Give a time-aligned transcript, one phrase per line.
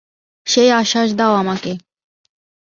[0.47, 1.71] সেই আশ্বাস দাও আমাকে।